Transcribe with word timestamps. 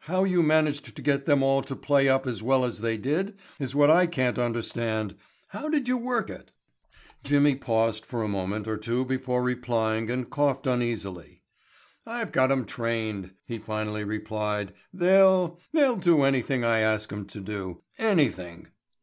How 0.00 0.24
you 0.24 0.42
managed 0.42 0.94
to 0.96 1.00
get 1.00 1.24
them 1.24 1.42
all 1.42 1.62
to 1.62 1.74
play 1.74 2.10
up 2.10 2.26
as 2.26 2.42
well 2.42 2.62
as 2.62 2.82
they 2.82 2.98
did 2.98 3.38
is 3.58 3.74
what 3.74 3.88
I 3.88 4.06
can't 4.06 4.36
understand. 4.38 5.16
How 5.48 5.70
did 5.70 5.88
you 5.88 5.96
work 5.96 6.28
it?" 6.28 6.50
Jimmy 7.24 7.54
paused 7.54 8.04
for 8.04 8.22
a 8.22 8.28
moment 8.28 8.68
or 8.68 8.76
two 8.76 9.06
before 9.06 9.42
replying 9.42 10.10
and 10.10 10.28
coughed 10.28 10.66
uneasily. 10.66 11.40
"I've 12.04 12.32
got 12.32 12.52
'em 12.52 12.66
trained," 12.66 13.30
he 13.46 13.56
finally 13.58 14.04
replied. 14.04 14.74
"They'll—they'll 14.92 15.96
do 15.96 16.22
anything 16.22 16.64
I 16.66 16.80
ask 16.80 17.10
'em 17.10 17.24
to 17.24 17.40
do—anything." 17.40 18.66